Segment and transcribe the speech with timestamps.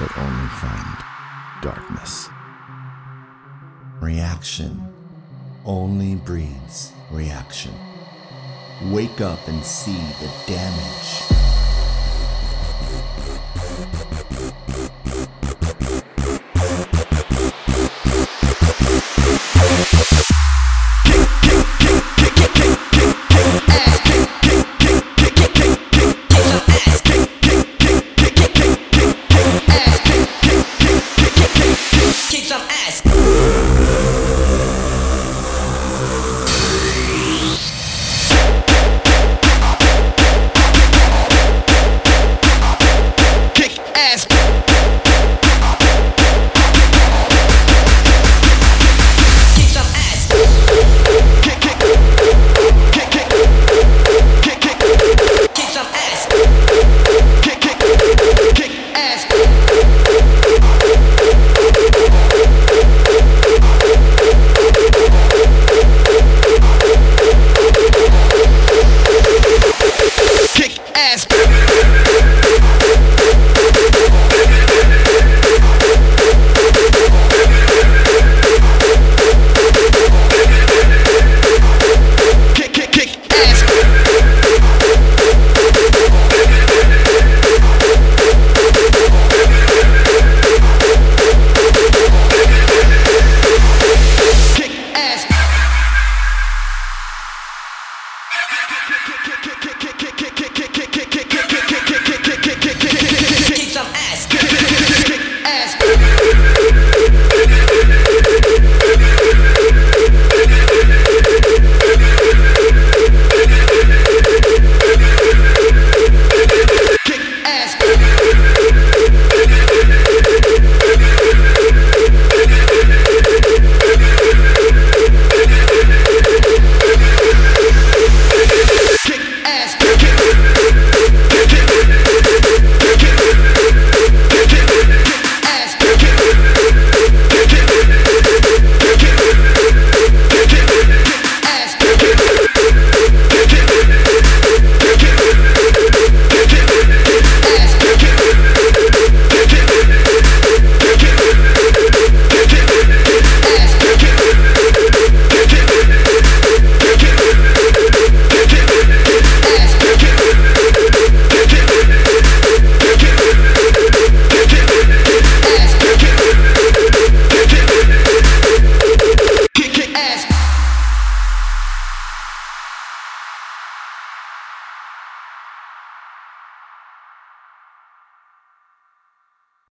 [0.00, 0.96] but only find
[1.62, 2.30] darkness.
[4.00, 4.88] Reaction
[5.66, 7.74] only breeds reaction.
[8.90, 11.19] Wake up and see the damage.